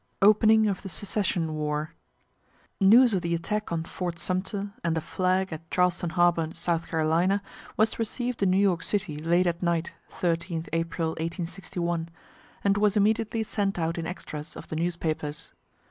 [0.23, 1.93] OPENING OF THE SECESSION WAR
[2.79, 6.57] News of the attack on fort Sumter and the flag at Charleston harbor, S.
[6.57, 7.27] C.,
[7.77, 12.09] was receiv'd in New York city late at night (13th April, 1861,)
[12.63, 15.51] and was immediately sent out in extras of the newspapers.